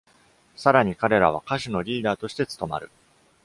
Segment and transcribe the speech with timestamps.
[0.55, 2.89] さらに、彼らは歌手の「リーダー」として務まる。